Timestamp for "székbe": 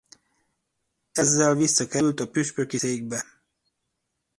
2.77-3.25